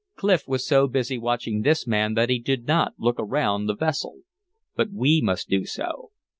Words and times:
Clif 0.15 0.47
was 0.47 0.65
so 0.65 0.87
busy 0.87 1.19
watching 1.19 1.61
this 1.61 1.85
man 1.85 2.15
that 2.15 2.31
he 2.31 2.39
did 2.39 2.65
not 2.67 2.95
look 2.97 3.19
around 3.19 3.67
the 3.67 3.75
vessel. 3.75 4.21
But 4.75 4.89
we 4.91 5.21
must 5.23 5.47
do 5.47 5.63
so. 5.63 6.09